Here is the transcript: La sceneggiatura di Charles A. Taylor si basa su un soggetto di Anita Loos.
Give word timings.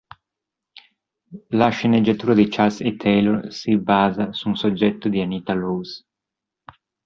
La 1.51 1.69
sceneggiatura 1.69 2.33
di 2.33 2.47
Charles 2.47 2.81
A. 2.81 2.91
Taylor 2.97 3.53
si 3.53 3.77
basa 3.77 4.33
su 4.33 4.47
un 4.47 4.55
soggetto 4.55 5.09
di 5.09 5.21
Anita 5.21 5.53
Loos. 5.53 6.03